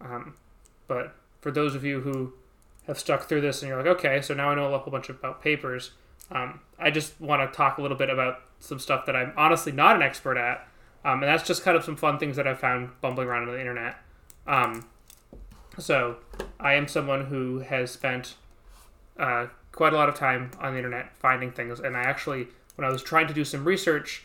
[0.00, 0.36] Um,
[0.86, 2.32] but for those of you who
[2.86, 5.08] have stuck through this and you're like, okay, so now I know a whole bunch
[5.08, 5.90] about papers.
[6.30, 9.72] Um, I just want to talk a little bit about some stuff that I'm honestly
[9.72, 10.66] not an expert at,
[11.04, 13.54] um, and that's just kind of some fun things that I've found bumbling around on
[13.54, 13.96] the internet.
[14.46, 14.86] Um,
[15.78, 16.16] so
[16.58, 18.36] I am someone who has spent
[19.18, 22.86] uh, quite a lot of time on the internet finding things, and I actually, when
[22.86, 24.24] I was trying to do some research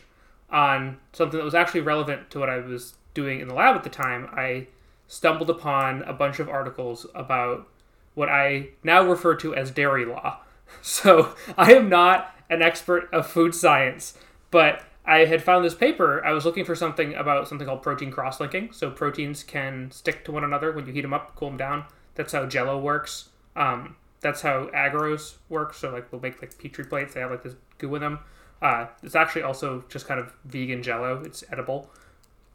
[0.50, 3.84] on something that was actually relevant to what I was doing in the lab at
[3.84, 4.68] the time, I
[5.06, 7.68] stumbled upon a bunch of articles about
[8.14, 10.40] what I now refer to as dairy law.
[10.82, 14.16] So I am not an expert of food science,
[14.52, 16.24] but I had found this paper.
[16.24, 18.70] I was looking for something about something called protein cross-linking.
[18.70, 21.84] So proteins can stick to one another when you heat them up, cool them down.
[22.14, 23.30] That's how Jello works.
[23.56, 25.78] Um, that's how agarose works.
[25.78, 27.14] So like we'll make like petri plates.
[27.14, 28.20] They have like this goo in them.
[28.62, 31.22] Uh, it's actually also just kind of vegan Jello.
[31.24, 31.90] It's edible.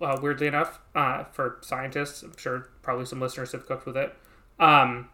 [0.02, 4.14] Uh, weirdly enough, uh, for scientists, I'm sure probably some listeners have cooked with it.
[4.60, 5.08] Um,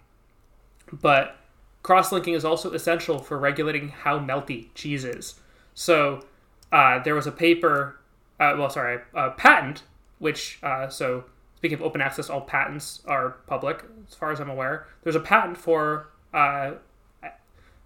[0.91, 1.37] but
[1.83, 5.35] cross-linking is also essential for regulating how melty cheese is.
[5.75, 6.25] So
[6.71, 7.99] uh, there was a paper,
[8.39, 9.83] uh, well, sorry, a patent,
[10.17, 11.25] which, uh, so
[11.55, 14.87] speaking of open access, all patents are public, as far as I'm aware.
[15.03, 16.71] There's a patent for uh,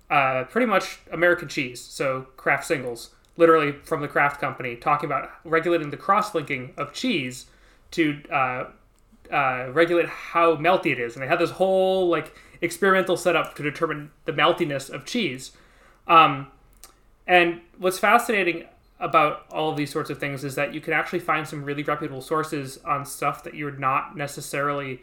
[0.10, 5.30] uh, pretty much American cheese, so Kraft singles, literally from the Kraft company, talking about
[5.44, 7.48] regulating the cross linking of cheese
[7.92, 8.66] to uh,
[9.72, 11.16] regulate how melty it is.
[11.16, 15.52] And they had this whole, like, experimental setup to determine the meltiness of cheese.
[16.08, 16.48] Um,
[17.28, 18.66] and what's fascinating
[19.00, 21.84] about all of these sorts of things is that you can actually find some really
[21.84, 25.02] reputable sources on stuff that you're not necessarily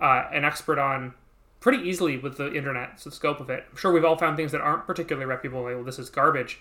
[0.00, 1.14] uh, an expert on
[1.60, 3.64] pretty easily with the internet, so the scope of it.
[3.70, 6.60] I'm sure we've all found things that aren't particularly reputable, like, well, this is garbage.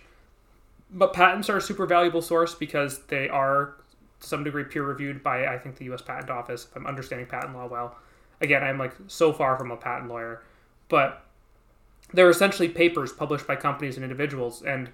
[0.92, 3.76] But patents are a super valuable source because they are
[4.22, 7.28] to some degree peer reviewed by, I think, the US Patent Office, if I'm understanding
[7.28, 7.98] patent law well.
[8.42, 10.44] Again, I'm like so far from a patent lawyer,
[10.90, 11.24] but
[12.14, 14.62] they're essentially papers published by companies and individuals.
[14.62, 14.90] And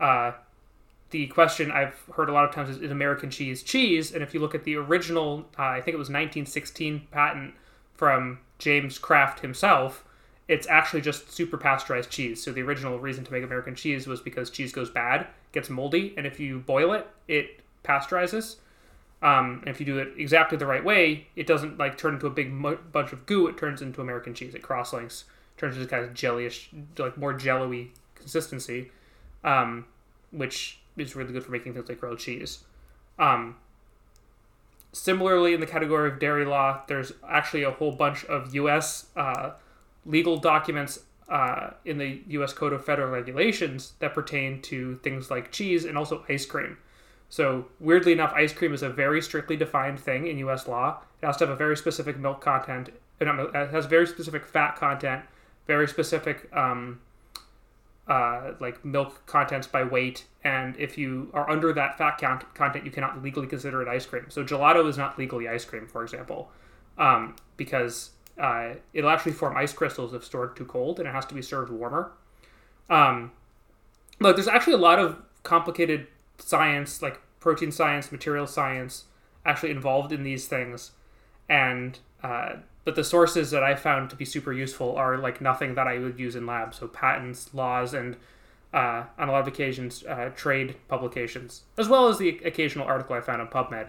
[0.00, 0.32] uh,
[1.10, 4.12] the question I've heard a lot of times is, is American cheese cheese?
[4.12, 7.54] And if you look at the original, uh, I think it was 1916 patent
[7.94, 10.04] from James Kraft himself,
[10.48, 12.42] it's actually just super pasteurized cheese.
[12.42, 16.14] So the original reason to make American cheese was because cheese goes bad, gets moldy,
[16.16, 18.56] and if you boil it, it pasteurizes.
[19.22, 22.26] Um, and if you do it exactly the right way, it doesn't like turn into
[22.26, 23.48] a big mu- bunch of goo.
[23.48, 24.54] It turns into American cheese.
[24.54, 25.24] It cross-links,
[25.56, 28.90] turns into kind of jellyish, like more jello-y consistency,
[29.42, 29.86] um,
[30.30, 32.60] which is really good for making things like grilled cheese.
[33.18, 33.56] Um,
[34.96, 39.06] similarly, in the category of dairy law, there's actually a whole bunch of U.S.
[39.14, 39.50] Uh,
[40.04, 42.52] legal documents uh, in the U.S.
[42.52, 46.78] Code of Federal Regulations that pertain to things like cheese and also ice cream.
[47.28, 50.66] So, weirdly enough, ice cream is a very strictly defined thing in U.S.
[50.66, 51.02] law.
[51.20, 52.90] It has to have a very specific milk content.
[53.20, 55.22] It has very specific fat content,
[55.66, 57.00] very specific um,
[58.08, 62.84] uh, like milk contents by weight, and if you are under that fat count content,
[62.84, 64.26] you cannot legally consider it ice cream.
[64.28, 66.50] So gelato is not legally ice cream, for example,
[66.98, 71.26] um, because uh, it'll actually form ice crystals if stored too cold, and it has
[71.26, 72.12] to be served warmer.
[72.88, 73.32] Um,
[74.20, 76.06] there's actually a lot of complicated
[76.38, 79.04] science, like protein science, material science,
[79.44, 80.92] actually involved in these things,
[81.48, 82.56] and uh,
[82.86, 85.98] but the sources that I found to be super useful are like nothing that I
[85.98, 86.72] would use in lab.
[86.72, 88.16] So patents, laws, and
[88.72, 93.16] uh, on a lot of occasions, uh, trade publications, as well as the occasional article
[93.16, 93.88] I found on PubMed.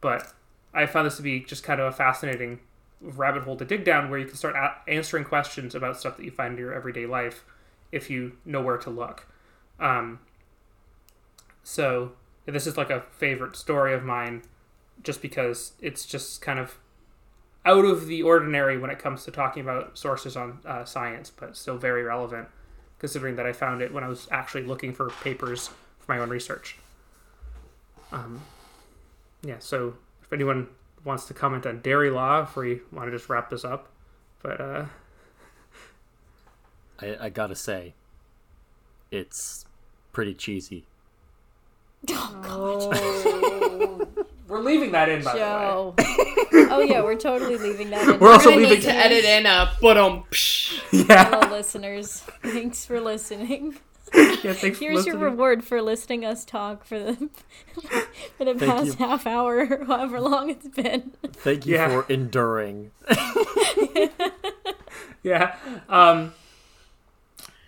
[0.00, 0.32] But
[0.72, 2.60] I found this to be just kind of a fascinating
[3.02, 6.24] rabbit hole to dig down where you can start a- answering questions about stuff that
[6.24, 7.44] you find in your everyday life
[7.92, 9.26] if you know where to look.
[9.78, 10.20] Um,
[11.62, 12.12] so
[12.46, 14.40] this is like a favorite story of mine
[15.02, 16.78] just because it's just kind of
[17.68, 21.54] out of the ordinary when it comes to talking about sources on uh, science, but
[21.54, 22.48] still very relevant
[22.98, 26.30] considering that I found it when I was actually looking for papers for my own
[26.30, 26.76] research.
[28.10, 28.40] Um,
[29.42, 30.68] yeah, so if anyone
[31.04, 33.90] wants to comment on dairy law, if we want to just wrap this up,
[34.42, 34.86] but uh,
[37.00, 37.92] I, I gotta say,
[39.10, 39.66] it's
[40.12, 40.86] pretty cheesy.
[42.10, 43.44] Oh,
[44.48, 45.94] we're leaving that in, by Joe.
[45.96, 46.08] The way.
[46.70, 48.18] oh yeah, we're totally leaving that in.
[48.18, 50.24] We're also gonna leaving- need to edit in a but um.
[50.92, 52.22] Yeah, Hello, listeners.
[52.42, 53.78] Thanks for listening.
[54.14, 57.14] yeah thanks for Here's your reward for listening us talk for the
[58.38, 59.06] for the Thank past you.
[59.06, 61.12] half hour, or however long it's been.
[61.24, 61.88] Thank you Yeah.
[61.90, 62.90] for enduring.
[65.22, 65.56] Yeah.
[65.88, 66.32] Um,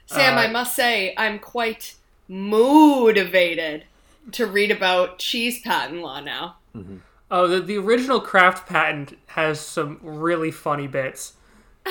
[0.06, 1.96] Sam, Uh, I must say, I'm quite
[2.28, 3.84] motivated
[4.32, 6.56] to read about cheese patent law now.
[6.76, 6.96] Mm-hmm.
[7.30, 11.34] Oh, the, the original Kraft patent has some really funny bits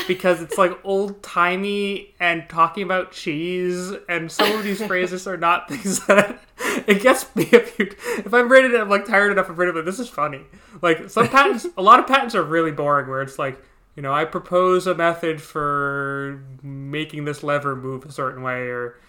[0.08, 5.38] because it's like old timey and talking about cheese, and some of these phrases are
[5.38, 6.42] not things that
[6.88, 7.48] it gets me.
[7.52, 9.84] If, you, if I'm reading it, I'm like tired enough of reading it.
[9.84, 10.42] This is funny.
[10.82, 13.10] Like some patents, a lot of patents are really boring.
[13.10, 13.62] Where it's like,
[13.96, 19.00] you know, I propose a method for making this lever move a certain way, or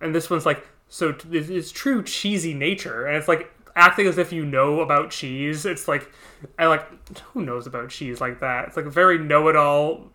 [0.00, 4.32] and this one's like so it's true cheesy nature and it's like acting as if
[4.32, 5.66] you know about cheese.
[5.66, 6.10] It's like
[6.58, 6.86] i like
[7.32, 8.68] who knows about cheese like that?
[8.68, 10.08] It's like a very know-it-all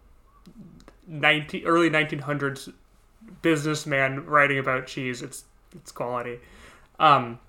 [1.08, 2.74] 19 early 1900s
[3.42, 5.22] businessman writing about cheese.
[5.22, 6.40] It's it's quality.
[7.00, 7.40] Um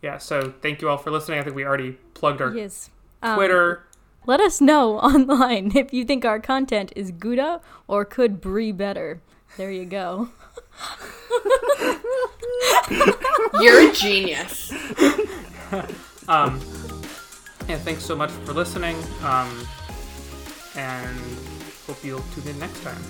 [0.00, 1.38] yeah so thank you all for listening.
[1.38, 2.90] I think we already plugged our Yes.
[3.22, 3.84] Um, twitter
[4.26, 9.20] Let us know online if you think our content is Gouda or could Brie better.
[9.56, 10.28] There you go.
[13.60, 14.72] You're a genius.
[16.28, 16.60] um
[17.68, 19.66] yeah thanks so much for listening um
[20.76, 21.18] and
[21.86, 23.02] hope you'll tune in next time